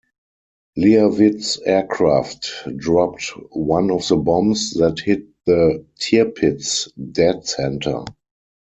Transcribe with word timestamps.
Leavitt's 0.77 1.59
aircraft 1.59 2.51
dropped 2.75 3.27
one 3.51 3.91
of 3.91 4.07
the 4.07 4.15
bombs 4.15 4.71
that 4.73 4.97
hit 4.99 5.27
the 5.45 5.85
"Tirpitz" 5.99 6.91
dead 6.97 7.45
centre. 7.47 8.05